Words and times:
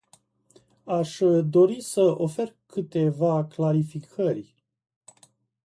Aș 0.99 1.17
dori 1.43 1.81
să 1.81 2.01
ofer 2.01 2.55
câteva 2.65 3.45
clarificări. 3.45 4.55